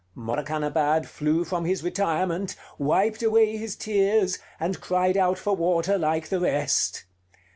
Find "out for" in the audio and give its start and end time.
5.15-5.55